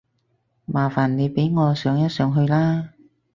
[0.65, 2.89] 麻煩你俾我上一上去啦